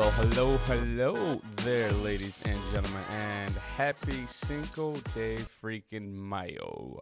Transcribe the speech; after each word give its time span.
well, 0.00 0.10
hello, 0.12 0.56
hello 0.64 1.42
there, 1.56 1.92
ladies 1.92 2.40
and 2.46 2.58
gentlemen, 2.72 3.02
and 3.12 3.54
happy 3.76 4.24
Cinco 4.26 4.94
de 5.14 5.36
freaking 5.62 6.10
Mayo. 6.10 7.00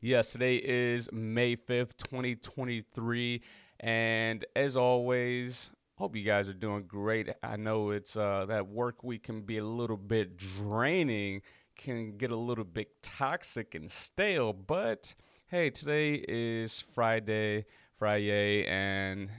Yes, 0.00 0.32
today 0.32 0.56
is 0.56 1.08
May 1.12 1.54
5th, 1.54 1.96
2023, 1.98 3.40
and 3.78 4.44
as 4.56 4.76
always, 4.76 5.70
hope 5.94 6.16
you 6.16 6.24
guys 6.24 6.48
are 6.48 6.52
doing 6.52 6.86
great. 6.88 7.28
I 7.40 7.54
know 7.56 7.90
it's 7.90 8.16
uh, 8.16 8.46
that 8.48 8.66
work 8.66 9.04
week 9.04 9.22
can 9.22 9.42
be 9.42 9.58
a 9.58 9.64
little 9.64 9.96
bit 9.96 10.36
draining, 10.36 11.42
can 11.76 12.16
get 12.16 12.32
a 12.32 12.36
little 12.36 12.64
bit 12.64 13.00
toxic 13.00 13.76
and 13.76 13.88
stale, 13.88 14.52
but 14.52 15.14
hey, 15.46 15.70
today 15.70 16.24
is 16.26 16.80
Friday, 16.80 17.66
Friday, 17.96 18.66
and 18.66 19.30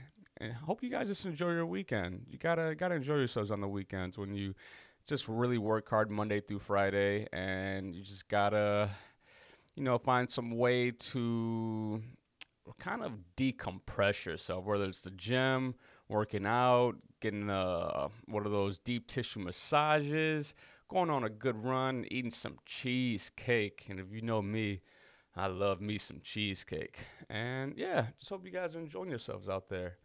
and 0.42 0.52
hope 0.52 0.82
you 0.82 0.90
guys 0.90 1.06
just 1.06 1.24
enjoy 1.24 1.52
your 1.52 1.66
weekend. 1.66 2.26
You 2.28 2.36
gotta 2.36 2.74
gotta 2.74 2.96
enjoy 2.96 3.16
yourselves 3.16 3.50
on 3.50 3.60
the 3.60 3.68
weekends 3.68 4.18
when 4.18 4.34
you 4.34 4.54
just 5.06 5.28
really 5.28 5.58
work 5.58 5.88
hard 5.88 6.10
Monday 6.10 6.40
through 6.40 6.58
Friday, 6.58 7.26
and 7.32 7.94
you 7.94 8.02
just 8.02 8.28
gotta, 8.28 8.90
you 9.76 9.84
know, 9.84 9.98
find 9.98 10.30
some 10.30 10.50
way 10.50 10.90
to 10.90 12.02
kind 12.78 13.02
of 13.02 13.12
decompress 13.36 14.24
yourself, 14.24 14.64
whether 14.64 14.84
it's 14.84 15.02
the 15.02 15.10
gym, 15.12 15.74
working 16.08 16.46
out, 16.46 16.96
getting 17.20 17.48
uh, 17.48 18.08
one 18.26 18.44
of 18.44 18.52
those 18.52 18.78
deep 18.78 19.06
tissue 19.06 19.40
massages, 19.40 20.54
going 20.88 21.10
on 21.10 21.24
a 21.24 21.30
good 21.30 21.56
run, 21.56 22.04
eating 22.10 22.30
some 22.30 22.56
cheesecake. 22.66 23.86
And 23.88 24.00
if 24.00 24.06
you 24.12 24.22
know 24.22 24.42
me, 24.42 24.80
I 25.36 25.46
love 25.46 25.80
me 25.80 25.98
some 25.98 26.20
cheesecake. 26.22 26.98
And 27.30 27.74
yeah, 27.76 28.06
just 28.18 28.30
hope 28.30 28.44
you 28.44 28.52
guys 28.52 28.76
are 28.76 28.80
enjoying 28.80 29.10
yourselves 29.10 29.48
out 29.48 29.68
there. 29.68 29.96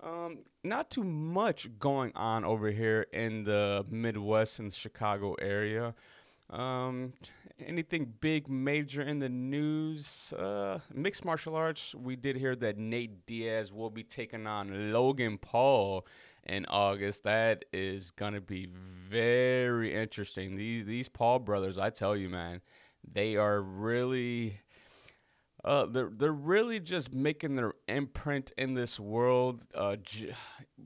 Um, 0.00 0.38
not 0.62 0.90
too 0.90 1.02
much 1.04 1.68
going 1.78 2.12
on 2.14 2.44
over 2.44 2.70
here 2.70 3.06
in 3.12 3.44
the 3.44 3.84
Midwest 3.90 4.60
and 4.60 4.72
Chicago 4.72 5.34
area. 5.34 5.94
Um, 6.50 7.12
anything 7.58 8.14
big, 8.20 8.48
major 8.48 9.02
in 9.02 9.18
the 9.18 9.28
news? 9.28 10.32
Uh, 10.32 10.78
mixed 10.94 11.24
martial 11.24 11.56
arts. 11.56 11.94
We 11.94 12.16
did 12.16 12.36
hear 12.36 12.56
that 12.56 12.78
Nate 12.78 13.26
Diaz 13.26 13.72
will 13.72 13.90
be 13.90 14.02
taking 14.02 14.46
on 14.46 14.92
Logan 14.92 15.36
Paul 15.36 16.06
in 16.44 16.64
August. 16.66 17.24
That 17.24 17.64
is 17.72 18.10
gonna 18.12 18.40
be 18.40 18.68
very 19.10 19.94
interesting. 19.94 20.56
These 20.56 20.84
these 20.86 21.08
Paul 21.08 21.40
brothers, 21.40 21.76
I 21.76 21.90
tell 21.90 22.16
you, 22.16 22.30
man, 22.30 22.62
they 23.12 23.36
are 23.36 23.60
really 23.60 24.60
uh, 25.64 25.86
they're 25.86 26.10
they're 26.14 26.32
really 26.32 26.78
just 26.78 27.12
making 27.12 27.56
their 27.56 27.72
imprint 27.88 28.52
in 28.56 28.74
this 28.74 29.00
world. 29.00 29.64
Uh, 29.74 29.96
j- 29.96 30.34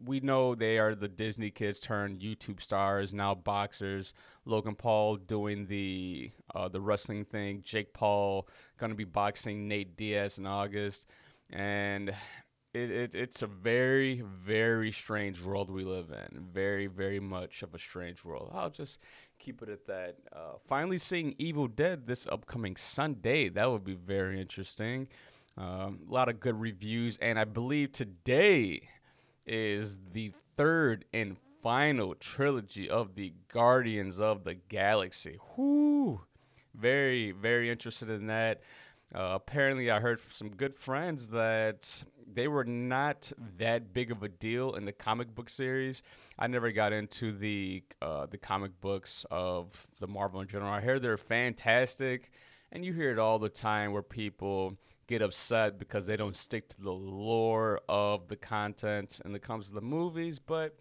we 0.05 0.21
know 0.21 0.55
they 0.55 0.79
are 0.79 0.95
the 0.95 1.09
Disney 1.09 1.51
kids 1.51 1.81
turned 1.81 2.21
YouTube 2.21 2.61
stars, 2.61 3.13
now 3.13 3.35
boxers. 3.35 4.15
Logan 4.47 4.75
Paul 4.75 5.17
doing 5.17 5.67
the 5.67 6.31
uh, 6.55 6.69
the 6.69 6.81
wrestling 6.81 7.25
thing. 7.27 7.61
Jake 7.63 7.93
Paul 7.93 8.49
gonna 8.79 8.95
be 8.95 9.05
boxing 9.05 9.69
Nate 9.69 9.95
Diaz 9.97 10.39
in 10.39 10.47
August, 10.47 11.07
and 11.51 12.09
it, 12.73 12.91
it 12.91 13.15
it's 13.15 13.43
a 13.43 13.47
very 13.47 14.23
very 14.23 14.91
strange 14.91 15.43
world 15.43 15.69
we 15.69 15.85
live 15.85 16.11
in. 16.11 16.47
Very 16.51 16.87
very 16.87 17.21
much 17.21 17.63
of 17.63 17.75
a 17.75 17.79
strange 17.79 18.25
world. 18.25 18.51
I'll 18.55 18.71
just 18.71 19.03
keep 19.43 19.63
it 19.63 19.69
at 19.69 19.87
that. 19.87 20.17
Uh, 20.33 20.55
finally, 20.69 20.99
seeing 20.99 21.35
Evil 21.39 21.67
Dead 21.67 22.07
this 22.07 22.27
upcoming 22.29 22.77
Sunday. 22.77 23.49
That 23.49 23.71
would 23.71 23.85
be 23.85 23.95
very 23.95 24.41
interesting. 24.41 25.09
Um, 25.59 26.01
a 26.09 26.13
lot 26.13 26.29
of 26.29 26.41
good 26.41 26.59
reviews, 26.59 27.19
and 27.19 27.39
I 27.39 27.45
believe 27.45 27.93
today 27.93 28.89
is 29.47 29.99
the 30.13 30.33
third 30.57 31.05
and 31.13 31.37
final 31.63 32.15
trilogy 32.15 32.89
of 32.89 33.15
the 33.17 33.33
Guardians 33.49 34.21
of 34.21 34.45
the 34.45 34.55
Galaxy. 34.55 35.39
Whoo! 35.57 36.21
Very, 36.75 37.33
very 37.33 37.71
interested 37.71 38.11
in 38.11 38.29
that. 38.29 38.63
Uh, 39.15 39.33
apparently, 39.35 39.91
I 39.91 40.01
heard 40.01 40.21
from 40.21 40.33
some 40.33 40.51
good 40.51 40.75
friends 40.75 41.29
that 41.29 42.03
they 42.35 42.49
were 42.49 42.65
not 42.65 43.33
that 43.59 43.93
big 43.93 44.11
of 44.11 44.23
a 44.23 44.29
deal 44.29 44.75
in 44.75 44.85
the 44.85 44.93
comic 44.93 45.35
book 45.35 45.49
series. 45.49 46.03
I 46.39 46.47
never 46.47 46.73
got 46.73 46.93
into 46.93 47.33
the 47.33 47.83
uh, 48.01 48.27
the 48.27 48.39
comic 48.39 48.81
books 48.81 49.25
of 49.31 49.87
the 50.01 50.07
Marvel 50.07 50.41
in 50.41 50.49
general. 50.49 50.73
I 50.73 50.81
hear 50.81 50.99
they're 50.99 51.17
fantastic, 51.17 52.31
and 52.71 52.85
you 52.85 52.93
hear 52.93 53.11
it 53.11 53.19
all 53.19 53.39
the 53.39 53.49
time 53.49 53.93
where 53.93 54.03
people 54.03 54.77
get 55.07 55.23
upset 55.23 55.79
because 55.79 56.07
they 56.07 56.17
don't 56.17 56.37
stick 56.37 56.69
to 56.71 56.81
the 56.81 56.93
lore 56.93 57.81
of 57.89 58.29
the 58.29 58.37
content 58.37 59.21
and 59.25 59.35
it 59.35 59.43
comes 59.43 59.69
to 59.69 59.75
the 59.75 59.81
movies, 59.81 60.39
but 60.39 60.77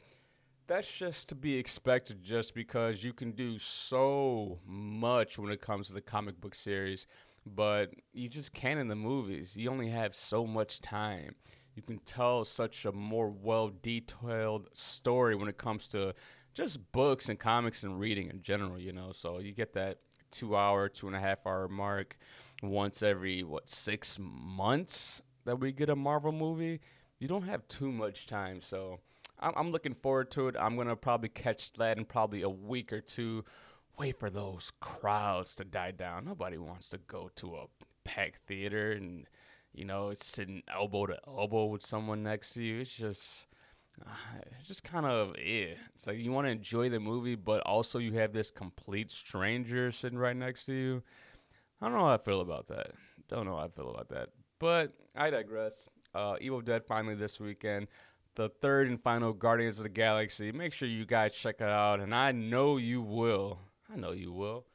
that's 0.68 0.90
just 0.90 1.28
to 1.28 1.36
be 1.36 1.58
expected 1.58 2.24
just 2.24 2.56
because 2.56 3.04
you 3.04 3.12
can 3.12 3.32
do 3.32 3.58
so 3.58 4.60
much 4.66 5.38
when 5.38 5.52
it 5.52 5.60
comes 5.60 5.88
to 5.88 5.94
the 5.94 6.02
comic 6.02 6.40
book 6.40 6.56
series 6.56 7.08
but 7.46 7.92
you 8.14 8.28
just 8.28 8.54
can't 8.54 8.80
in 8.80 8.88
the 8.88 8.96
movies. 8.96 9.58
You 9.58 9.70
only 9.72 9.90
have 9.90 10.16
so 10.16 10.46
much 10.46 10.82
time. 10.82 11.36
You 11.76 11.82
can 11.82 12.00
tell 12.00 12.44
such 12.44 12.86
a 12.86 12.92
more 12.92 13.30
well 13.30 13.72
detailed 13.82 14.68
story 14.76 15.36
when 15.36 15.48
it 15.48 15.58
comes 15.58 15.88
to 15.90 16.14
just 16.54 16.92
books 16.92 17.30
and 17.30 17.40
comics 17.40 17.84
and 17.84 18.00
reading 18.00 18.30
in 18.30 18.42
general, 18.42 18.78
you 18.78 18.92
know. 18.92 19.12
So 19.14 19.40
you 19.40 19.54
get 19.54 19.74
that 19.74 20.00
two 20.32 20.56
hour, 20.56 20.90
two 20.90 21.08
and 21.08 21.16
a 21.16 21.20
half 21.20 21.46
hour 21.46 21.68
mark 21.68 22.18
once 22.62 23.02
every, 23.02 23.44
what, 23.44 23.70
six 23.70 24.18
months 24.20 25.22
that 25.46 25.60
we 25.60 25.72
get 25.72 25.90
a 25.90 25.96
Marvel 25.96 26.32
movie. 26.32 26.82
You 27.20 27.28
don't 27.28 27.44
have 27.44 27.68
too 27.68 27.92
much 27.92 28.28
time. 28.28 28.62
So 28.62 29.00
I'm, 29.40 29.54
I'm 29.56 29.72
looking 29.72 29.94
forward 29.94 30.32
to 30.32 30.48
it. 30.48 30.56
I'm 30.60 30.76
going 30.76 30.88
to 30.88 30.96
probably 30.96 31.30
catch 31.30 31.74
that 31.74 31.98
in 31.98 32.06
probably 32.06 32.42
a 32.42 32.50
week 32.50 32.92
or 32.92 33.02
two 33.02 33.46
wait 33.98 34.20
for 34.20 34.30
those 34.30 34.72
crowds 34.80 35.56
to 35.56 35.66
die 35.66 35.92
down. 35.92 36.26
Nobody 36.26 36.58
wants 36.58 36.90
to 36.90 36.98
go 36.98 37.30
to 37.36 37.56
a 37.56 37.66
packed 38.04 38.48
theater 38.48 38.92
and 38.94 39.28
you 39.74 39.86
know 39.86 40.10
it's 40.10 40.26
sitting 40.26 40.64
elbow 40.74 41.06
to 41.06 41.18
elbow 41.28 41.66
with 41.66 41.86
someone 41.86 42.24
next 42.24 42.54
to 42.54 42.64
you. 42.64 42.82
It's 42.82 42.92
just 42.92 43.48
uh, 44.02 44.10
it's 44.60 44.68
just 44.68 44.84
kind 44.84 45.06
of 45.06 45.36
yeah. 45.38 45.76
It's 45.96 46.08
like 46.08 46.18
you 46.18 46.32
want 46.32 46.48
to 46.48 46.52
enjoy 46.52 46.90
the 46.90 47.00
movie, 47.00 47.36
but 47.36 47.62
also 47.62 48.00
you 48.00 48.14
have 48.14 48.34
this 48.34 48.52
complete 48.52 49.12
stranger 49.12 49.92
sitting 49.92 50.18
right 50.18 50.36
next 50.36 50.66
to 50.66 50.74
you. 50.74 51.04
I 51.82 51.86
don't 51.88 51.98
know 51.98 52.06
how 52.06 52.14
I 52.14 52.18
feel 52.18 52.42
about 52.42 52.68
that. 52.68 52.92
Don't 53.28 53.46
know 53.46 53.58
how 53.58 53.66
I 53.66 53.70
feel 53.70 53.90
about 53.90 54.10
that. 54.10 54.30
But 54.60 54.94
I 55.16 55.30
digress. 55.30 55.74
Uh, 56.14 56.36
Evil 56.42 56.62
Dead 56.62 56.84
finally 56.86 57.16
this 57.16 57.40
weekend. 57.40 57.88
The 58.36 58.50
third 58.50 58.88
and 58.88 59.02
final 59.02 59.34
Guardians 59.34 59.78
of 59.78 59.84
the 59.84 59.90
Galaxy. 59.90 60.52
Make 60.52 60.74
sure 60.74 60.88
you 60.88 61.06
guys 61.06 61.34
check 61.34 61.56
it 61.60 61.68
out, 61.68 62.00
and 62.00 62.14
I 62.14 62.32
know 62.32 62.78
you 62.78 63.02
will. 63.02 63.60
I 63.92 63.98
know 63.98 64.12
you 64.12 64.32
will. 64.32 64.66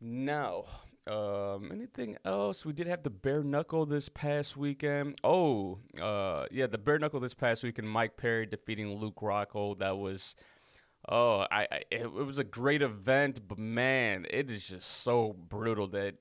Now, 0.00 0.64
um, 1.06 1.70
anything 1.72 2.16
else? 2.24 2.64
We 2.64 2.72
did 2.72 2.86
have 2.86 3.02
the 3.02 3.10
bare 3.10 3.42
knuckle 3.42 3.86
this 3.86 4.08
past 4.08 4.56
weekend. 4.56 5.16
Oh, 5.22 5.78
uh, 6.00 6.46
yeah, 6.50 6.66
the 6.66 6.78
bare 6.78 6.98
knuckle 6.98 7.20
this 7.20 7.34
past 7.34 7.62
weekend. 7.62 7.88
Mike 7.88 8.16
Perry 8.16 8.46
defeating 8.46 8.96
Luke 8.96 9.20
Rockhold. 9.22 9.78
That 9.78 9.96
was, 9.98 10.34
oh, 11.08 11.46
I, 11.50 11.68
I 11.70 11.76
it, 11.90 12.02
it 12.02 12.10
was 12.10 12.38
a 12.38 12.44
great 12.44 12.82
event, 12.82 13.40
but 13.46 13.58
man, 13.58 14.26
it 14.28 14.50
is 14.50 14.66
just 14.66 15.02
so 15.02 15.36
brutal 15.48 15.86
that 15.88 16.16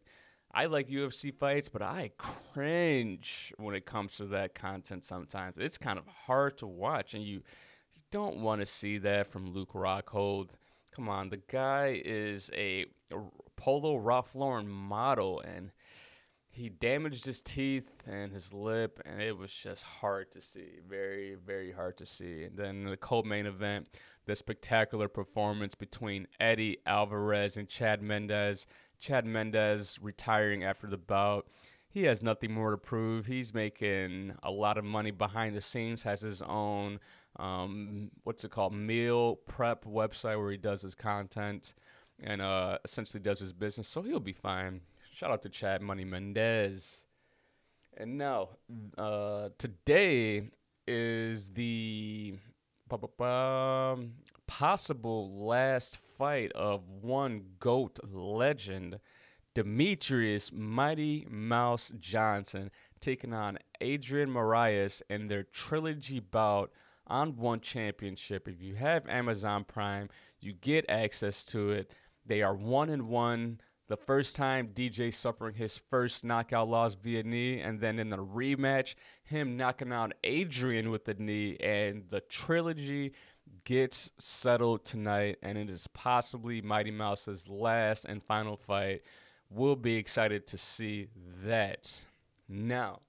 I 0.53 0.67
like 0.67 0.87
UFC 0.87 1.33
fights, 1.33 1.67
but 1.67 1.81
I 1.81 2.11
cringe 2.17 3.53
when 3.57 3.75
it 3.75 3.85
comes 3.85 4.17
to 4.17 4.25
that 4.27 4.53
content. 4.53 5.03
Sometimes 5.03 5.55
it's 5.57 5.77
kind 5.77 5.97
of 5.97 6.05
hard 6.07 6.59
to 6.59 6.67
watch, 6.67 7.13
and 7.15 7.23
you 7.23 7.41
you 7.95 8.01
don't 8.11 8.37
want 8.37 8.61
to 8.61 8.65
see 8.65 8.99
that 8.99 9.31
from 9.31 9.51
Luke 9.51 9.73
Rockhold. 9.73 10.49
Come 10.95 11.09
on, 11.09 11.29
the 11.29 11.41
guy 11.51 12.01
is 12.05 12.49
a, 12.53 12.85
Polo 13.57 13.97
Ralph 13.97 14.33
Lauren 14.33 14.69
model, 14.69 15.41
and 15.41 15.71
he 16.49 16.69
damaged 16.69 17.25
his 17.25 17.41
teeth 17.41 17.89
and 18.07 18.31
his 18.31 18.53
lip, 18.53 19.01
and 19.05 19.21
it 19.21 19.37
was 19.37 19.53
just 19.53 19.83
hard 19.83 20.31
to 20.31 20.41
see. 20.41 20.79
Very, 20.87 21.35
very 21.35 21.73
hard 21.73 21.97
to 21.97 22.05
see. 22.05 22.43
And 22.43 22.57
then 22.57 22.85
the 22.85 22.95
co-main 22.95 23.45
event, 23.45 23.89
the 24.25 24.37
spectacular 24.37 25.09
performance 25.09 25.75
between 25.75 26.27
Eddie 26.39 26.77
Alvarez 26.85 27.57
and 27.57 27.67
Chad 27.67 28.01
Mendes. 28.01 28.65
Chad 29.01 29.25
Mendes 29.25 29.99
retiring 30.01 30.63
after 30.63 30.87
the 30.87 30.97
bout. 30.97 31.45
He 31.89 32.03
has 32.03 32.23
nothing 32.23 32.53
more 32.53 32.71
to 32.71 32.77
prove. 32.77 33.25
He's 33.25 33.53
making 33.53 34.33
a 34.43 34.51
lot 34.51 34.77
of 34.77 34.85
money 34.85 35.11
behind 35.11 35.55
the 35.55 35.61
scenes, 35.61 36.03
has 36.03 36.21
his 36.21 36.41
own 36.41 37.01
um, 37.37 38.11
what's 38.23 38.43
it 38.43 38.51
called 38.51 38.73
meal 38.73 39.35
prep 39.47 39.85
website 39.85 40.39
where 40.39 40.51
he 40.51 40.57
does 40.57 40.81
his 40.81 40.95
content 40.95 41.73
and 42.21 42.41
uh, 42.41 42.77
essentially 42.85 43.21
does 43.21 43.39
his 43.39 43.53
business. 43.53 43.87
So 43.87 44.01
he'll 44.01 44.19
be 44.19 44.33
fine. 44.33 44.81
Shout 45.13 45.31
out 45.31 45.41
to 45.43 45.49
Chad 45.49 45.81
Money 45.81 46.05
Mendes. 46.05 47.03
And 47.97 48.17
now, 48.17 48.49
uh, 48.97 49.49
today 49.57 50.49
is 50.87 51.49
the 51.49 52.35
possible 54.47 55.45
last 55.45 55.99
fight 56.17 56.51
of 56.51 56.87
one 57.01 57.45
GOAT 57.59 57.99
legend, 58.11 58.99
Demetrius 59.53 60.51
Mighty 60.53 61.25
Mouse 61.29 61.91
Johnson, 61.99 62.69
taking 62.99 63.33
on 63.33 63.57
Adrian 63.81 64.29
Moraes 64.29 65.01
in 65.09 65.27
their 65.27 65.43
trilogy 65.43 66.19
bout 66.19 66.71
on 67.07 67.35
One 67.37 67.59
Championship. 67.59 68.47
If 68.47 68.61
you 68.61 68.75
have 68.75 69.07
Amazon 69.07 69.63
Prime, 69.63 70.09
you 70.39 70.53
get 70.53 70.85
access 70.89 71.43
to 71.45 71.71
it. 71.71 71.91
They 72.25 72.41
are 72.41 72.55
one 72.55 72.89
and 72.89 73.07
one. 73.07 73.59
The 73.87 73.97
first 73.97 74.35
time 74.35 74.69
DJ 74.73 75.13
suffering 75.13 75.53
his 75.53 75.77
first 75.77 76.23
knockout 76.23 76.67
loss 76.67 76.95
via 76.95 77.21
knee, 77.23 77.59
and 77.59 77.79
then 77.79 77.99
in 77.99 78.09
the 78.09 78.17
rematch, 78.17 78.95
him 79.23 79.57
knocking 79.57 79.91
out 79.91 80.13
Adrian 80.23 80.89
with 80.89 81.05
the 81.05 81.13
knee, 81.13 81.55
and 81.59 82.03
the 82.09 82.21
trilogy 82.21 83.13
gets 83.63 84.11
settled 84.17 84.83
tonight, 84.83 85.37
and 85.43 85.57
it 85.57 85.69
is 85.69 85.87
possibly 85.87 86.61
Mighty 86.61 86.89
Mouse's 86.89 87.47
last 87.47 88.05
and 88.05 88.23
final 88.23 88.57
fight. 88.57 89.03
We'll 89.51 89.75
be 89.75 89.95
excited 89.95 90.47
to 90.47 90.57
see 90.57 91.07
that. 91.43 92.01
Now, 92.49 93.01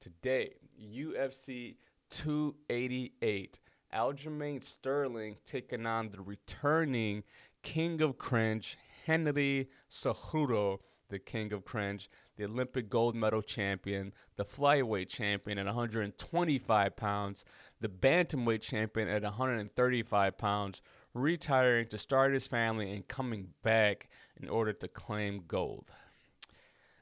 today, 0.00 0.54
UFC 0.82 1.76
288. 2.14 3.58
Aljamain 3.92 4.62
Sterling 4.62 5.36
taking 5.44 5.84
on 5.84 6.10
the 6.10 6.20
returning 6.20 7.24
King 7.62 8.00
of 8.02 8.18
Cringe, 8.18 8.76
Henry 9.04 9.68
Cejudo, 9.90 10.78
the 11.08 11.18
King 11.18 11.52
of 11.52 11.64
Cringe, 11.64 12.08
the 12.36 12.44
Olympic 12.44 12.88
gold 12.88 13.16
medal 13.16 13.42
champion, 13.42 14.12
the 14.36 14.44
flyweight 14.44 15.08
champion 15.08 15.58
at 15.58 15.66
125 15.66 16.96
pounds, 16.96 17.44
the 17.80 17.88
bantamweight 17.88 18.60
champion 18.60 19.08
at 19.08 19.22
135 19.22 20.38
pounds, 20.38 20.82
retiring 21.14 21.88
to 21.88 21.98
start 21.98 22.32
his 22.32 22.46
family 22.46 22.92
and 22.92 23.08
coming 23.08 23.48
back 23.62 24.08
in 24.40 24.48
order 24.48 24.72
to 24.72 24.88
claim 24.88 25.42
gold. 25.48 25.92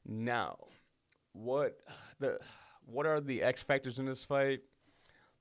Now, 0.06 0.56
what 1.32 1.78
the 2.18 2.38
what 2.86 3.06
are 3.06 3.20
the 3.20 3.42
X 3.42 3.62
factors 3.62 3.98
in 3.98 4.06
this 4.06 4.24
fight? 4.24 4.60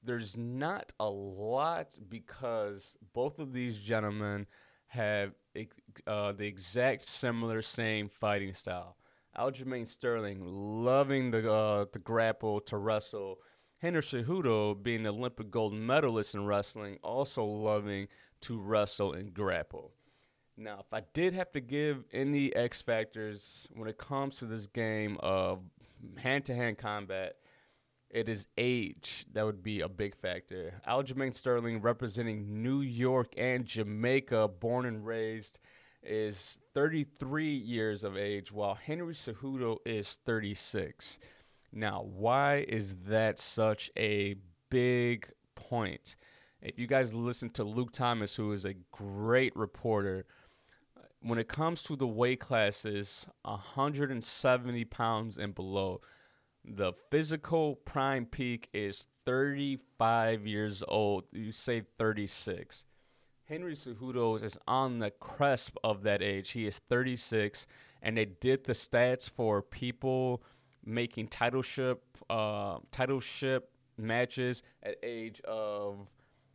There's 0.04 0.36
not 0.36 0.94
a 1.00 1.10
lot 1.10 1.98
because 2.10 2.98
both 3.14 3.40
of 3.40 3.54
these 3.54 3.78
gentlemen 3.78 4.48
have 4.88 5.34
uh, 6.08 6.32
the 6.32 6.46
exact 6.46 7.04
similar 7.04 7.62
same 7.62 8.10
fighting 8.10 8.54
style. 8.54 8.98
Aljamain 9.38 9.88
Sterling 9.88 10.42
loving 10.44 11.32
the 11.32 11.50
uh, 11.50 11.86
the 11.94 12.00
grapple 12.00 12.60
to 12.62 12.78
wrestle. 12.78 13.40
Henry 13.78 14.02
Cejudo, 14.02 14.82
being 14.82 15.02
an 15.02 15.08
Olympic 15.08 15.50
gold 15.50 15.74
medalist 15.74 16.36
in 16.36 16.46
wrestling, 16.46 17.00
also 17.04 17.44
loving 17.44 18.08
to 18.42 18.60
wrestle 18.60 19.14
and 19.14 19.34
grapple. 19.34 19.94
Now, 20.58 20.80
if 20.82 20.94
I 20.94 21.02
did 21.14 21.34
have 21.34 21.52
to 21.54 21.62
give 21.62 22.04
any 22.12 22.54
X 22.56 22.82
factors 22.82 23.68
when 23.74 23.88
it 23.88 23.98
comes 23.98 24.38
to 24.38 24.46
this 24.46 24.68
game 24.68 25.18
of 25.22 25.62
hand 26.18 26.46
to 26.46 26.54
hand 26.54 26.78
combat, 26.78 27.38
it 28.14 28.28
is 28.28 28.48
age 28.58 29.26
that 29.34 29.46
would 29.46 29.64
be 29.64 29.82
a 29.82 29.90
big 29.90 30.16
factor. 30.16 30.82
Aljamain 30.88 31.34
Sterling, 31.34 31.82
representing 31.82 32.62
New 32.62 32.82
York 32.82 33.34
and 33.38 33.66
Jamaica, 33.66 34.50
born 34.60 34.86
and 34.86 35.06
raised, 35.06 35.60
is 36.04 36.58
33 36.74 37.54
years 37.56 38.04
of 38.04 38.18
age, 38.18 38.52
while 38.52 38.76
Henry 38.76 39.14
Cejudo 39.14 39.78
is 39.86 40.20
36. 40.26 41.20
Now, 41.72 42.04
why 42.04 42.66
is 42.68 42.96
that 43.06 43.40
such 43.40 43.92
a 43.98 44.36
big 44.70 45.32
point? 45.56 46.16
If 46.62 46.78
you 46.78 46.88
guys 46.88 47.14
listen 47.14 47.50
to 47.52 47.64
Luke 47.64 47.92
Thomas, 47.92 48.36
who 48.36 48.52
is 48.52 48.66
a 48.66 48.76
great 48.92 49.56
reporter, 49.56 50.26
when 51.22 51.40
it 51.40 51.48
comes 51.48 51.84
to 51.84 51.96
the 51.96 52.08
weight 52.08 52.40
classes, 52.40 53.26
170 53.44 54.86
pounds 54.86 55.38
and 55.38 55.56
below, 55.56 56.02
the 56.64 56.94
physical 57.10 57.76
prime 57.76 58.26
peak 58.26 58.70
is 58.74 59.08
35 59.26 60.46
years 60.46 60.84
old. 60.88 61.26
You 61.32 61.52
say 61.52 61.84
36. 61.98 62.86
Henry 63.46 63.76
Cejudo 63.76 64.42
is 64.42 64.58
on 64.68 65.00
the 65.00 65.12
cusp 65.12 65.76
of 65.84 66.04
that 66.04 66.22
age. 66.22 66.52
He 66.52 66.66
is 66.66 66.80
36, 66.90 67.68
and 68.02 68.16
they 68.16 68.26
did 68.26 68.64
the 68.64 68.74
stats 68.74 69.30
for 69.30 69.62
people 69.62 70.42
making 70.86 71.28
titleship 71.28 72.02
uh, 72.30 72.78
titleship 72.92 73.70
matches 73.98 74.64
at 74.84 74.96
age 75.04 75.42
of 75.42 76.08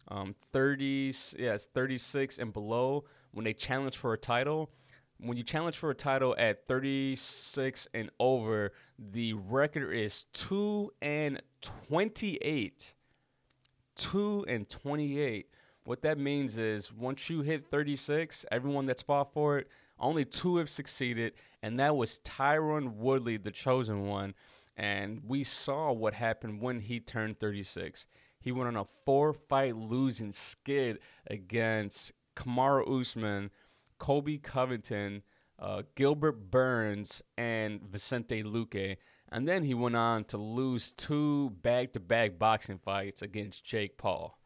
um, 0.08 0.34
30, 0.52 1.12
yes, 1.38 1.68
36 1.74 2.38
and 2.38 2.52
below 2.52 3.04
when 3.32 3.44
they 3.44 3.52
challenge 3.52 3.96
for 3.96 4.14
a 4.14 4.18
title 4.18 4.70
when 5.18 5.36
you 5.36 5.42
challenge 5.42 5.78
for 5.78 5.90
a 5.90 5.94
title 5.94 6.34
at 6.38 6.66
36 6.66 7.88
and 7.94 8.10
over, 8.20 8.72
the 8.98 9.32
record 9.34 9.92
is 9.92 10.24
2 10.34 10.92
and 11.02 11.42
28. 11.62 12.94
2 13.96 14.44
and 14.48 14.68
28. 14.68 15.48
What 15.84 16.02
that 16.02 16.18
means 16.18 16.58
is 16.58 16.92
once 16.92 17.30
you 17.30 17.42
hit 17.42 17.66
36, 17.70 18.44
everyone 18.50 18.86
that's 18.86 19.02
fought 19.02 19.32
for 19.32 19.58
it, 19.58 19.68
only 19.98 20.24
two 20.24 20.56
have 20.56 20.68
succeeded, 20.68 21.34
and 21.62 21.80
that 21.80 21.96
was 21.96 22.20
Tyron 22.24 22.96
Woodley, 22.96 23.38
the 23.38 23.50
chosen 23.50 24.06
one. 24.06 24.34
And 24.76 25.22
we 25.26 25.42
saw 25.42 25.92
what 25.92 26.12
happened 26.12 26.60
when 26.60 26.80
he 26.80 27.00
turned 27.00 27.40
36. 27.40 28.06
He 28.40 28.52
went 28.52 28.68
on 28.68 28.76
a 28.76 28.86
four 29.06 29.32
fight 29.32 29.76
losing 29.76 30.32
skid 30.32 30.98
against 31.28 32.12
Kamaru 32.36 33.00
Usman 33.00 33.50
Colby 33.98 34.38
Covington, 34.38 35.22
uh, 35.58 35.82
Gilbert 35.94 36.50
Burns, 36.50 37.22
and 37.36 37.82
Vicente 37.82 38.42
Luque. 38.42 38.96
And 39.30 39.48
then 39.48 39.64
he 39.64 39.74
went 39.74 39.96
on 39.96 40.24
to 40.24 40.38
lose 40.38 40.92
two 40.92 41.50
back 41.62 41.92
to 41.94 42.00
back 42.00 42.38
boxing 42.38 42.78
fights 42.78 43.22
against 43.22 43.64
Jake 43.64 43.98
Paul. 43.98 44.38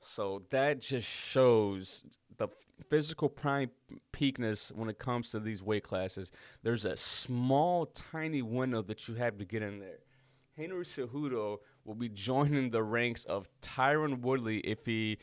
So 0.00 0.42
that 0.50 0.80
just 0.80 1.08
shows 1.08 2.04
the 2.36 2.48
physical 2.90 3.28
prime 3.28 3.70
peakness 4.12 4.70
when 4.74 4.88
it 4.88 4.98
comes 4.98 5.30
to 5.30 5.40
these 5.40 5.62
weight 5.62 5.82
classes. 5.82 6.30
There's 6.62 6.84
a 6.84 6.96
small, 6.96 7.86
tiny 7.86 8.42
window 8.42 8.82
that 8.82 9.08
you 9.08 9.14
have 9.14 9.38
to 9.38 9.44
get 9.44 9.62
in 9.62 9.78
there. 9.78 10.00
Henry 10.56 10.84
Cejudo 10.84 11.58
will 11.84 11.94
be 11.94 12.08
joining 12.08 12.70
the 12.70 12.82
ranks 12.82 13.24
of 13.24 13.48
Tyron 13.60 14.20
Woodley 14.20 14.58
if 14.58 14.86
he 14.86 15.18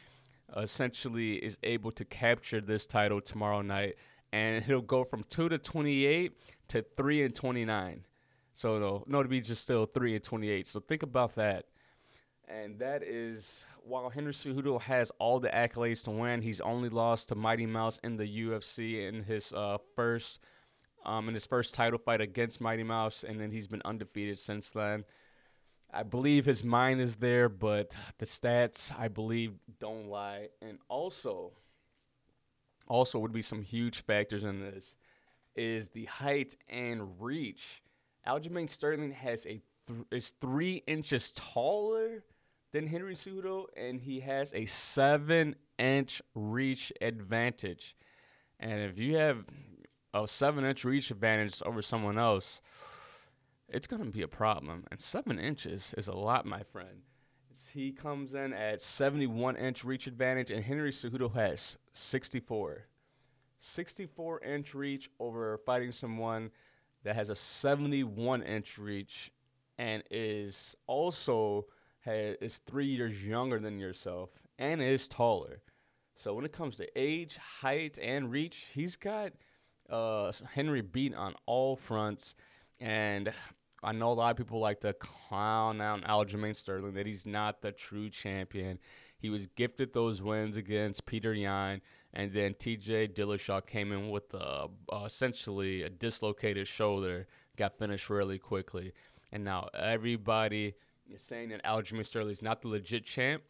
essentially 0.58 1.36
is 1.36 1.58
able 1.64 1.92
to 1.92 2.06
capture 2.06 2.62
this 2.62 2.86
title 2.86 3.22
tomorrow 3.22 3.62
night, 3.62 3.96
and 4.32 4.64
he'll 4.64 4.82
go 4.82 5.04
from 5.04 5.24
two 5.30 5.50
to 5.50 5.58
twenty 5.58 6.06
eight 6.06 6.38
to 6.70 6.84
three 6.98 7.24
and 7.24 7.34
twenty 7.34 7.66
nine. 7.66 8.04
So 8.54 8.80
no, 8.80 9.04
no, 9.08 9.24
to 9.24 9.30
be 9.30 9.42
just 9.42 9.64
still 9.64 9.86
three 9.86 10.16
and 10.16 10.24
twenty 10.24 10.50
eight. 10.50 10.68
So 10.68 10.80
think 10.80 11.04
about 11.04 11.36
that. 11.36 11.66
And 12.48 12.80
that 12.80 13.02
is 13.02 13.66
while 13.84 14.10
Henry 14.10 14.34
Cejudo 14.34 14.80
has 14.82 15.12
all 15.20 15.40
the 15.40 15.50
accolades 15.50 16.04
to 16.04 16.12
win, 16.12 16.42
he's 16.42 16.60
only 16.60 16.90
lost 16.90 17.30
to 17.30 17.36
Mighty 17.36 17.66
Mouse 17.66 18.00
in 18.04 18.18
the 18.18 18.26
UFC 18.26 19.08
in 19.08 19.24
his 19.24 19.54
uh, 19.54 19.78
first 19.96 20.40
um, 21.06 21.28
in 21.28 21.34
his 21.34 21.46
first 21.46 21.74
title 21.74 21.98
fight 21.98 22.22
against 22.22 22.62
Mighty 22.62 22.84
Mouse, 22.84 23.24
and 23.24 23.40
then 23.40 23.52
he's 23.52 23.68
been 23.68 23.82
undefeated 23.86 24.38
since 24.38 24.72
then. 24.72 25.04
I 25.94 26.04
believe 26.04 26.46
his 26.46 26.64
mind 26.64 27.02
is 27.02 27.16
there, 27.16 27.50
but 27.50 27.96
the 28.18 28.26
stats 28.26 28.92
I 28.98 29.10
believe 29.10 29.54
don't 29.80 30.08
lie. 30.08 30.48
And 30.62 30.78
also, 30.88 31.52
also 32.88 33.20
would 33.20 33.34
be 33.34 33.42
some 33.42 33.62
huge 33.62 34.04
factors 34.04 34.44
in 34.44 34.62
this 34.62 34.96
is 35.56 35.90
the 35.90 36.06
height 36.06 36.56
and 36.70 37.20
reach. 37.20 37.84
Aljamain 38.26 38.70
Sterling 38.70 39.12
has 39.12 39.46
a 39.46 39.62
th- 39.88 40.00
is 40.12 40.34
three 40.40 40.84
inches 40.88 41.32
taller 41.32 42.24
than 42.72 42.88
Henry 42.88 43.16
Cejudo, 43.16 43.66
and 43.76 44.00
he 44.00 44.22
has 44.22 44.54
a 44.54 44.66
seven 44.66 45.56
inch 45.78 46.22
reach 46.36 46.94
advantage. 47.02 47.96
And 48.60 48.80
if 48.82 48.98
you 48.98 49.18
have 49.18 49.44
a 50.14 50.28
seven 50.28 50.64
inch 50.64 50.86
reach 50.86 51.12
advantage 51.12 51.62
over 51.66 51.82
someone 51.82 52.18
else, 52.18 52.62
it's 53.72 53.88
going 53.88 54.04
to 54.04 54.12
be 54.12 54.22
a 54.22 54.28
problem. 54.28 54.86
And 54.92 55.00
seven 55.00 55.40
inches 55.40 55.94
is 55.98 56.08
a 56.08 56.14
lot, 56.14 56.46
my 56.46 56.64
friend. 56.64 57.02
He 57.74 57.92
comes 57.92 58.34
in 58.34 58.54
at 58.54 58.82
71 58.82 59.56
inch 59.56 59.86
reach 59.86 60.08
advantage, 60.08 60.52
and 60.52 60.64
Henry 60.64 60.92
Cejudo 60.92 61.34
has 61.34 61.78
64. 61.94 62.86
64 63.62 64.42
inch 64.42 64.74
reach 64.74 65.10
over 65.20 65.60
fighting 65.66 65.92
someone 65.92 66.52
that 67.04 67.16
has 67.16 67.30
a 67.30 67.36
71 67.36 68.44
inch 68.44 68.78
reach 68.78 69.32
and 69.78 70.04
is 70.12 70.76
also 70.88 71.66
has, 72.02 72.36
is 72.42 72.58
three 72.58 72.88
years 72.88 73.24
younger 73.24 73.60
than 73.60 73.80
yourself 73.80 74.30
and 74.60 74.82
is 74.82 75.08
taller. 75.08 75.62
So 76.16 76.34
when 76.34 76.46
it 76.46 76.52
comes 76.52 76.78
to 76.78 76.88
age, 76.96 77.38
height, 77.38 77.98
and 78.02 78.30
reach, 78.30 78.66
he's 78.74 78.96
got 78.96 79.32
uh, 79.90 80.32
Henry 80.54 80.82
beat 80.82 81.16
on 81.16 81.34
all 81.46 81.76
fronts. 81.76 82.36
And 82.80 83.32
I 83.84 83.92
know 83.94 84.12
a 84.12 84.14
lot 84.14 84.32
of 84.32 84.38
people 84.38 84.60
like 84.60 84.82
to 84.82 84.94
clown 84.94 85.82
out 85.82 86.04
Aljamain 86.04 86.56
Sterling 86.56 86.94
that 86.94 87.08
he's 87.08 87.26
not 87.26 87.62
the 87.62 87.72
true 87.72 88.10
champion. 88.10 88.78
He 89.18 89.30
was 89.30 89.48
gifted 89.48 89.94
those 89.94 90.22
wins 90.22 90.58
against 90.58 91.06
Petr 91.06 91.40
Yan, 91.40 91.82
and 92.14 92.32
then 92.32 92.56
T.J. 92.56 93.10
Dillashaw 93.10 93.66
came 93.66 93.92
in 93.92 94.10
with 94.10 94.34
a, 94.34 94.68
uh, 94.92 95.04
essentially 95.06 95.84
a 95.84 95.90
dislocated 95.90 96.68
shoulder, 96.68 97.28
got 97.56 97.78
finished 97.78 98.10
really 98.10 98.40
quickly, 98.40 98.94
and 99.32 99.44
now 99.44 99.70
everybody 99.74 100.74
is 101.10 101.22
saying 101.22 101.50
that 101.50 101.64
Aljamain 101.64 102.06
Sterling 102.06 102.32
is 102.32 102.42
not 102.42 102.62
the 102.62 102.68
legit 102.68 103.06
champ. 103.06 103.44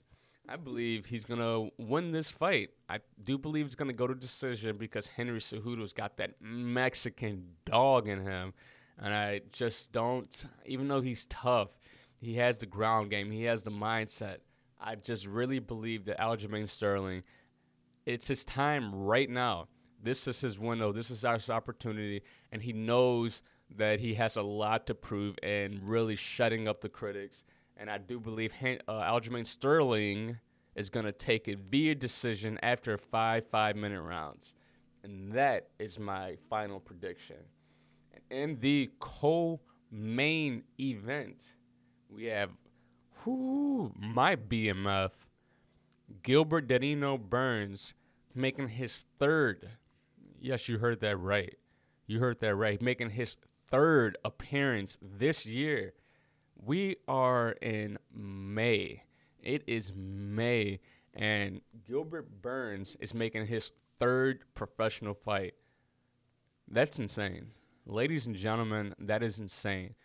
I 0.50 0.56
believe 0.56 1.06
he's 1.06 1.24
gonna 1.24 1.70
win 1.78 2.12
this 2.12 2.32
fight. 2.32 2.72
I 2.90 3.00
do 3.22 3.38
believe 3.38 3.66
it's 3.66 3.76
gonna 3.76 3.94
go 3.94 4.08
to 4.08 4.16
decision 4.16 4.78
because 4.78 5.08
Henry 5.08 5.40
Cejudo's 5.40 5.94
got 5.94 6.18
that 6.18 6.42
Mexican 6.42 7.56
dog 7.66 8.08
in 8.08 8.26
him, 8.26 8.54
and 9.00 9.14
I 9.14 9.42
just 9.52 9.92
don't. 9.92 10.46
Even 10.66 10.88
though 10.88 11.02
he's 11.02 11.26
tough, 11.28 11.70
he 12.18 12.36
has 12.36 12.58
the 12.58 12.66
ground 12.66 13.10
game. 13.10 13.32
He 13.32 13.44
has 13.44 13.64
the 13.64 13.72
mindset. 13.72 14.38
I 14.80 14.96
just 14.96 15.28
really 15.28 15.60
believe 15.60 16.06
that 16.06 16.20
Aljamain 16.20 16.68
Sterling, 16.68 17.24
it's 18.06 18.28
his 18.28 18.44
time 18.46 18.94
right 18.94 19.30
now. 19.30 19.68
This 20.04 20.28
is 20.28 20.42
his 20.42 20.58
window. 20.58 20.92
This 20.92 21.12
is 21.12 21.24
our 21.24 21.38
opportunity, 21.50 22.24
and 22.52 22.62
he 22.62 22.74
knows 22.74 23.44
that 23.78 24.00
he 24.00 24.14
has 24.16 24.36
a 24.36 24.42
lot 24.42 24.88
to 24.88 24.96
prove 24.96 25.36
and 25.44 25.80
really 25.84 26.16
shutting 26.16 26.68
up 26.68 26.82
the 26.82 26.90
critics. 26.90 27.44
And 27.78 27.90
I 27.90 27.98
do 27.98 28.20
believe 28.20 28.54
uh, 28.62 28.92
Aljamain 28.92 29.46
Sterling 29.46 30.38
is 30.76 30.90
going 30.90 31.06
to 31.06 31.12
take 31.12 31.48
it 31.48 31.60
via 31.70 31.96
decision 31.96 32.60
after 32.64 32.98
five 32.98 33.46
five 33.46 33.76
minute 33.76 34.02
rounds. 34.02 34.54
And 35.04 35.32
that 35.34 35.70
is 35.80 36.00
my 36.00 36.38
final 36.50 36.80
prediction. 36.80 37.38
In 38.30 38.60
the 38.60 38.90
co 39.00 39.60
main 39.92 40.64
event, 40.80 41.44
we 42.10 42.26
have 42.26 42.50
whoo, 43.26 43.94
my 43.98 44.36
BMF, 44.36 45.12
Gilbert 46.24 46.68
Danilo 46.68 47.18
Burns, 47.18 47.94
making 48.34 48.70
his 48.70 49.06
third. 49.20 49.70
Yes, 50.40 50.68
you 50.68 50.78
heard 50.78 51.02
that 51.02 51.18
right. 51.18 51.56
You 52.08 52.20
heard 52.20 52.40
that 52.40 52.56
right. 52.56 52.82
Making 52.82 53.12
his 53.12 53.38
third 53.68 54.18
appearance 54.26 54.98
this 55.02 55.46
year. 55.46 55.94
We 56.56 56.98
are 57.08 57.52
in 57.62 57.98
May. 58.14 59.04
It 59.42 59.64
is 59.66 59.92
May, 59.96 60.80
and 61.14 61.62
Gilbert 61.88 62.42
Burns 62.42 62.96
is 63.00 63.14
making 63.14 63.48
his 63.48 63.72
third 64.00 64.44
professional 64.54 65.16
fight. 65.16 65.54
That's 66.68 67.00
insane. 67.00 67.48
Ladies 67.92 68.26
and 68.26 68.38
gentlemen, 68.38 68.96
that 69.00 69.22
is 69.22 69.38
insane. 69.38 69.96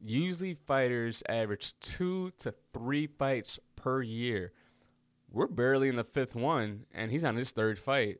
Usually, 0.00 0.54
fighters 0.54 1.22
average 1.28 1.78
two 1.78 2.32
to 2.38 2.52
three 2.74 3.06
fights 3.06 3.60
per 3.76 4.02
year. 4.02 4.52
We're 5.30 5.46
barely 5.46 5.88
in 5.88 5.94
the 5.94 6.02
fifth 6.02 6.34
one, 6.34 6.86
and 6.92 7.08
he's 7.12 7.22
on 7.22 7.36
his 7.36 7.52
third 7.52 7.78
fight. 7.78 8.18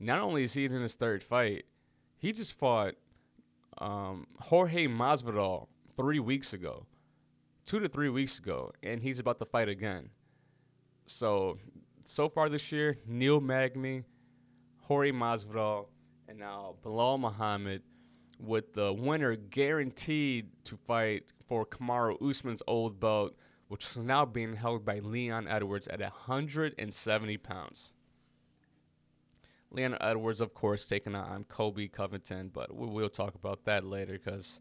Not 0.00 0.18
only 0.18 0.42
is 0.42 0.54
he 0.54 0.64
in 0.64 0.72
his 0.72 0.96
third 0.96 1.22
fight, 1.22 1.66
he 2.18 2.32
just 2.32 2.58
fought 2.58 2.94
um, 3.78 4.26
Jorge 4.40 4.88
Masvidal 4.88 5.68
three 5.94 6.18
weeks 6.18 6.52
ago, 6.52 6.86
two 7.64 7.78
to 7.78 7.88
three 7.88 8.08
weeks 8.08 8.40
ago, 8.40 8.72
and 8.82 9.00
he's 9.00 9.20
about 9.20 9.38
to 9.38 9.44
fight 9.44 9.68
again. 9.68 10.10
So, 11.06 11.56
so 12.04 12.28
far 12.28 12.48
this 12.48 12.72
year, 12.72 12.98
Neil 13.06 13.40
Magny, 13.40 14.02
Jorge 14.80 15.12
Masvidal, 15.12 15.86
and 16.26 16.36
now 16.36 16.74
Belal 16.82 17.16
Muhammad 17.20 17.82
with 18.40 18.74
the 18.74 18.92
winner 18.92 19.36
guaranteed 19.36 20.48
to 20.64 20.76
fight 20.76 21.24
for 21.46 21.66
Kamaru 21.66 22.20
Usman's 22.28 22.62
old 22.66 22.98
belt, 22.98 23.34
which 23.68 23.84
is 23.84 23.96
now 23.98 24.24
being 24.24 24.54
held 24.54 24.84
by 24.84 25.00
Leon 25.00 25.46
Edwards 25.48 25.88
at 25.88 26.00
170 26.00 27.36
pounds. 27.38 27.92
Leon 29.70 29.96
Edwards, 30.00 30.40
of 30.40 30.54
course, 30.54 30.86
taking 30.86 31.14
on 31.14 31.44
Colby 31.44 31.88
Covington, 31.88 32.50
but 32.52 32.74
we 32.74 32.86
will 32.86 33.08
talk 33.08 33.34
about 33.34 33.64
that 33.66 33.84
later 33.84 34.14
because 34.14 34.58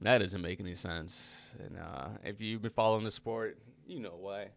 that 0.00 0.18
doesn't 0.18 0.40
make 0.40 0.60
any 0.60 0.74
sense. 0.74 1.54
And 1.58 1.78
uh, 1.78 2.08
if 2.24 2.40
you've 2.40 2.62
been 2.62 2.70
following 2.70 3.04
the 3.04 3.10
sport, 3.10 3.58
you 3.86 4.00
know 4.00 4.16
why. 4.18 4.48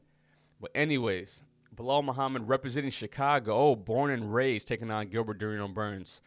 But 0.62 0.72
anyways, 0.76 1.42
Belal 1.76 2.04
Muhammad 2.04 2.48
representing 2.48 2.92
Chicago, 2.92 3.54
oh, 3.54 3.76
born 3.76 4.12
and 4.12 4.34
raised, 4.34 4.68
taking 4.68 4.92
on 4.92 5.08
Gilbert 5.08 5.40
Danilo 5.40 5.68
Burns 5.68 6.22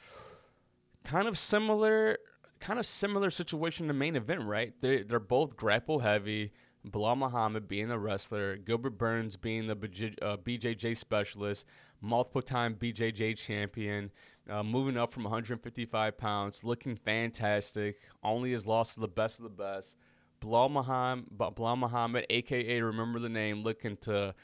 kind 1.05 1.29
of 1.29 1.39
similar, 1.39 2.19
kind 2.61 2.79
of 2.79 2.87
similar 2.87 3.31
situation 3.31 3.87
to 3.89 3.95
main 3.95 4.17
event, 4.17 4.43
right? 4.43 4.73
They 4.81 5.03
they're 5.03 5.21
both 5.21 5.57
grapple 5.57 6.01
heavy. 6.01 6.53
Belal 6.87 7.17
Muhammad 7.17 7.67
being 7.67 7.89
the 7.89 7.99
wrestler, 7.99 8.59
Gilbert 8.59 8.99
Burns 8.99 9.37
being 9.37 9.67
the 9.67 9.73
uh, 10.21 10.37
BJJ 10.37 10.95
specialist, 10.97 11.65
multiple 12.03 12.43
time 12.43 12.75
BJJ 12.75 13.39
champion, 13.39 14.11
uh, 14.51 14.63
moving 14.63 14.99
up 14.99 15.11
from 15.11 15.23
155 15.23 16.19
pounds, 16.19 16.63
looking 16.63 16.95
fantastic. 16.95 17.97
Only 18.23 18.53
has 18.53 18.67
lost 18.67 18.95
to 18.95 19.01
the 19.01 19.09
best 19.09 19.39
of 19.39 19.45
the 19.45 19.49
best. 19.49 19.97
Belal 20.43 20.71
Muhammad, 20.71 21.25
Belal 21.35 21.79
Muhammad, 21.79 22.27
aka 22.29 22.81
remember 22.83 23.19
the 23.19 23.31
name, 23.31 23.63
looking 23.63 23.97
to 24.03 24.35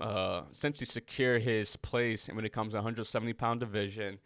uh, 0.00 0.42
essentially 0.50 0.86
secure 0.86 1.38
his 1.38 1.76
place 1.76 2.28
when 2.28 2.44
it 2.44 2.52
comes 2.52 2.72
to 2.72 2.78
170 2.78 3.32
pound 3.34 3.60
division 3.60 4.18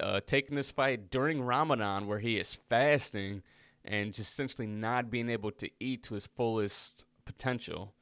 uh, 0.00 0.20
taking 0.24 0.56
this 0.56 0.70
fight 0.70 1.10
during 1.10 1.42
Ramadan, 1.42 2.06
where 2.06 2.18
he 2.18 2.38
is 2.38 2.54
fasting 2.68 3.42
and 3.84 4.14
just 4.14 4.32
essentially 4.32 4.66
not 4.66 5.10
being 5.10 5.28
able 5.28 5.50
to 5.52 5.68
eat 5.80 6.04
to 6.04 6.14
his 6.14 6.26
fullest 6.26 7.04
potential. 7.24 7.92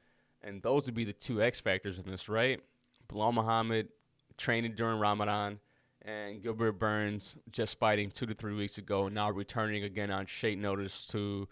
And 0.43 0.61
those 0.61 0.85
would 0.85 0.95
be 0.95 1.05
the 1.05 1.13
two 1.13 1.41
X 1.41 1.59
factors 1.59 1.99
in 1.99 2.09
this, 2.09 2.29
right? 2.29 2.59
Belal 3.07 3.33
Muhammad 3.33 3.89
training 4.37 4.73
during 4.75 4.99
Ramadan, 4.99 5.59
and 6.03 6.41
Gilbert 6.41 6.73
Burns 6.73 7.35
just 7.51 7.77
fighting 7.77 8.09
two 8.09 8.25
to 8.25 8.33
three 8.33 8.55
weeks 8.55 8.77
ago, 8.77 9.07
now 9.07 9.29
returning 9.29 9.83
again 9.83 10.09
on 10.09 10.25
short 10.25 10.57
notice 10.57 11.05
to 11.07 11.47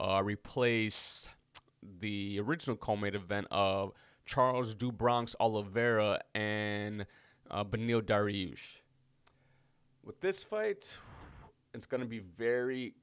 uh, 0.00 0.20
replace 0.24 1.28
the 2.00 2.40
original 2.40 2.76
co-main 2.76 3.14
event 3.14 3.46
of 3.50 3.92
Charles 4.24 4.74
do 4.74 4.90
Bronx 4.90 5.36
Oliveira 5.38 6.20
and 6.34 7.06
uh, 7.50 7.64
Beneil 7.64 8.02
Dariush. 8.02 8.81
With 10.04 10.20
this 10.20 10.42
fight, 10.42 10.96
it's 11.74 11.86
going 11.86 12.00
to 12.00 12.06
be 12.06 12.18
very, 12.18 12.94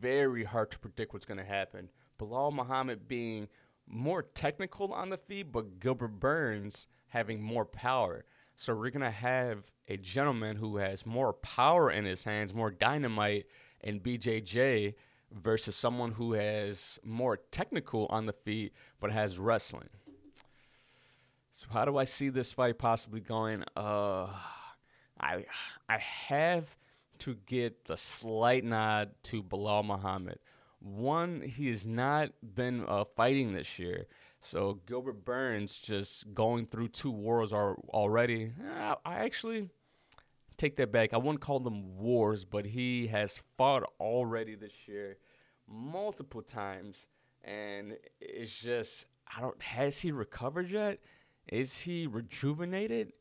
very 0.00 0.42
hard 0.42 0.70
to 0.70 0.78
predict 0.78 1.12
what's 1.12 1.26
going 1.26 1.38
to 1.38 1.44
happen. 1.44 1.90
Belal 2.18 2.50
Muhammad 2.50 3.06
being 3.06 3.46
more 3.86 4.22
technical 4.22 4.92
on 4.94 5.10
the 5.10 5.18
feet, 5.18 5.52
but 5.52 5.80
Gilbert 5.80 6.18
Burns 6.18 6.88
having 7.08 7.42
more 7.42 7.66
power. 7.66 8.24
So 8.54 8.74
we're 8.74 8.88
going 8.88 9.02
to 9.02 9.10
have 9.10 9.70
a 9.88 9.98
gentleman 9.98 10.56
who 10.56 10.78
has 10.78 11.04
more 11.04 11.34
power 11.34 11.90
in 11.90 12.06
his 12.06 12.24
hands, 12.24 12.54
more 12.54 12.70
dynamite 12.70 13.46
in 13.82 14.00
BJJ 14.00 14.94
versus 15.30 15.76
someone 15.76 16.12
who 16.12 16.32
has 16.32 16.98
more 17.04 17.36
technical 17.50 18.06
on 18.08 18.24
the 18.24 18.32
feet 18.32 18.72
but 18.98 19.12
has 19.12 19.38
wrestling. 19.38 19.90
So 21.52 21.66
how 21.70 21.84
do 21.84 21.98
I 21.98 22.04
see 22.04 22.30
this 22.30 22.50
fight 22.50 22.78
possibly 22.78 23.20
going? 23.20 23.62
Uh 23.76 24.28
I 25.20 25.44
I 25.88 25.98
have 25.98 26.76
to 27.18 27.36
get 27.46 27.84
the 27.86 27.96
slight 27.96 28.64
nod 28.64 29.10
to 29.24 29.42
Belal 29.42 29.84
Muhammad. 29.84 30.38
One, 30.80 31.40
he 31.40 31.68
has 31.68 31.86
not 31.86 32.30
been 32.54 32.84
uh, 32.86 33.04
fighting 33.16 33.54
this 33.54 33.78
year. 33.78 34.06
So 34.40 34.80
Gilbert 34.86 35.24
Burns 35.24 35.76
just 35.76 36.32
going 36.34 36.66
through 36.66 36.88
two 36.88 37.10
wars 37.10 37.52
are 37.52 37.74
already. 37.88 38.52
Uh, 38.78 38.94
I 39.04 39.16
actually 39.20 39.70
take 40.56 40.76
that 40.76 40.92
back. 40.92 41.14
I 41.14 41.16
wouldn't 41.16 41.40
call 41.40 41.60
them 41.60 41.96
wars, 41.96 42.44
but 42.44 42.66
he 42.66 43.06
has 43.08 43.42
fought 43.56 43.84
already 43.98 44.54
this 44.54 44.86
year 44.86 45.16
multiple 45.68 46.42
times, 46.42 47.06
and 47.42 47.96
it's 48.20 48.52
just 48.52 49.06
I 49.36 49.40
don't. 49.40 49.60
Has 49.60 49.98
he 49.98 50.12
recovered 50.12 50.70
yet? 50.70 51.00
Is 51.48 51.80
he 51.80 52.06
rejuvenated? 52.06 53.12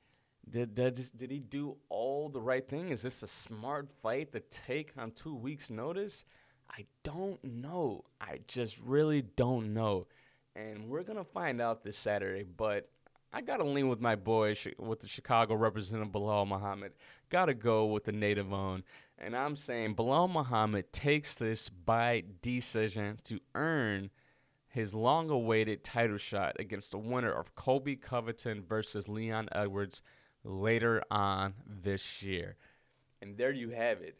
Did, 0.50 0.76
did 0.76 1.10
did 1.16 1.32
he 1.32 1.40
do 1.40 1.76
all 1.90 2.30
the 2.30 2.42
right 2.42 2.68
thing? 2.68 2.90
Is 2.90 3.02
this 3.02 3.24
a 3.24 3.28
smart 3.28 3.88
fight 4.02 4.32
to 4.34 4.40
take 4.40 4.94
on 4.98 5.12
two 5.12 5.36
weeks' 5.36 5.70
notice? 5.70 6.26
I 6.70 6.86
don't 7.04 7.44
know. 7.44 8.06
I 8.22 8.40
just 8.48 8.80
really 8.82 9.22
don't 9.22 9.74
know, 9.74 10.08
and 10.56 10.88
we're 10.88 11.04
gonna 11.04 11.24
find 11.24 11.62
out 11.62 11.84
this 11.84 11.98
Saturday. 11.98 12.44
But 12.44 12.90
I 13.34 13.42
gotta 13.42 13.64
lean 13.64 13.90
with 13.90 14.00
my 14.02 14.16
boy, 14.16 14.56
with 14.78 15.00
the 15.00 15.08
Chicago 15.08 15.56
representative 15.56 16.14
Belal 16.14 16.48
Muhammad. 16.48 16.94
Gotta 17.30 17.54
go 17.54 17.88
with 17.88 18.04
the 18.04 18.12
native 18.12 18.54
own, 18.54 18.84
and 19.18 19.36
I'm 19.36 19.56
saying 19.56 19.96
Belal 19.96 20.32
Muhammad 20.32 20.94
takes 20.94 21.36
this 21.36 21.70
by 21.70 22.24
decision 22.42 23.18
to 23.24 23.40
earn 23.56 24.12
his 24.68 24.94
long-awaited 24.94 25.84
title 25.84 26.18
shot 26.18 26.58
against 26.60 26.92
the 26.92 26.98
winner 26.98 27.32
of 27.32 27.56
Colby 27.56 27.96
Covington 27.96 28.62
versus 28.62 29.08
Leon 29.08 29.48
Edwards 29.54 30.02
later 30.46 31.02
on 31.12 31.54
this 31.68 32.22
year. 32.22 32.56
And 33.22 33.38
there 33.38 33.52
you 33.52 33.72
have 33.72 34.02
it. 34.02 34.18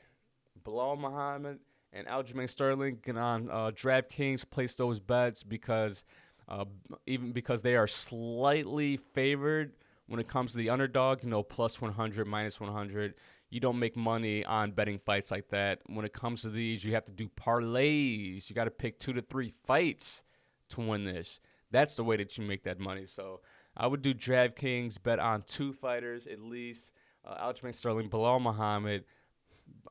Belal 0.66 0.98
Muhammad 0.98 1.60
and 1.94 2.08
Aljamain 2.08 2.50
Sterling 2.50 2.98
get 3.04 3.18
on 3.18 3.50
uh, 3.50 3.72
DraftKings, 3.72 4.50
place 4.50 4.76
those 4.76 5.00
bets 5.00 5.44
because 5.44 6.04
uh, 6.48 6.66
even 7.06 7.32
because 7.32 7.62
they 7.62 7.76
are 7.76 7.88
slightly 7.88 8.98
favored 8.98 9.74
when 10.08 10.20
it 10.20 10.28
comes 10.28 10.52
to 10.52 10.58
the 10.58 10.70
underdog, 10.70 11.24
you 11.24 11.30
know, 11.30 11.44
plus 11.44 11.82
100, 11.82 12.28
minus 12.28 12.60
100. 12.60 13.16
You 13.50 13.60
don't 13.60 13.80
make 13.80 13.96
money 13.96 14.44
on 14.44 14.72
betting 14.72 15.00
fights 15.00 15.32
like 15.32 15.50
that. 15.50 15.80
When 15.88 16.06
it 16.06 16.14
comes 16.14 16.42
to 16.42 16.50
these, 16.50 16.84
you 16.84 16.94
have 16.94 17.06
to 17.06 17.12
do 17.12 17.30
parlays. 17.30 18.50
You 18.50 18.56
got 18.56 18.66
to 18.66 18.72
pick 18.72 19.00
two 19.00 19.14
to 19.14 19.22
three 19.22 19.52
fights 19.66 20.24
to 20.70 20.82
win 20.82 21.06
this. 21.06 21.40
That's 21.72 21.96
the 21.96 22.04
way 22.04 22.18
that 22.18 22.38
you 22.38 22.44
make 22.44 22.64
that 22.64 22.80
money. 22.80 23.06
So 23.06 23.42
I 23.78 23.88
would 23.88 24.02
do 24.02 24.14
DraftKings, 24.14 25.02
bet 25.02 25.20
on 25.20 25.44
two 25.44 25.74
fighters 25.74 26.28
at 26.28 26.40
least. 26.40 26.92
Uh, 27.26 27.52
Aljamain 27.52 27.74
Sterling, 27.74 28.10
Belal 28.10 28.42
Muhammad. 28.42 29.04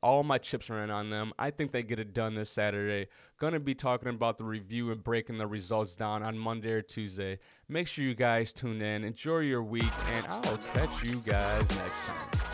All 0.03 0.23
my 0.23 0.39
chips 0.39 0.71
are 0.71 0.83
in 0.85 0.91
on 0.91 1.11
them. 1.11 1.33
I 1.39 1.51
think 1.51 1.73
they 1.73 1.83
get 1.83 1.99
it 1.99 2.13
done 2.15 2.35
this 2.35 2.51
Saturday. 2.51 3.09
Gonna 3.41 3.59
be 3.59 3.75
talking 3.75 4.09
about 4.09 4.39
the 4.39 4.45
review 4.45 4.93
and 4.93 5.03
breaking 5.03 5.39
the 5.39 5.47
results 5.47 5.97
down 5.97 6.23
on 6.23 6.39
Monday 6.39 6.73
or 6.73 6.83
Tuesday. 6.83 7.39
Make 7.69 7.89
sure 7.89 8.05
you 8.05 8.15
guys 8.15 8.53
tune 8.53 8.83
in. 8.83 9.05
Enjoy 9.05 9.39
your 9.39 9.63
week, 9.63 9.85
and 10.13 10.27
I'll 10.27 10.59
catch 10.75 11.03
you 11.03 11.21
guys 11.21 11.69
next 11.77 12.07
time. 12.07 12.54